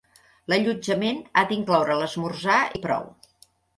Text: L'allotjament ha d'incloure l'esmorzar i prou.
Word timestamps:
L'allotjament 0.53 1.21
ha 1.35 1.43
d'incloure 1.51 1.99
l'esmorzar 2.01 2.57
i 2.81 2.83
prou. 2.87 3.07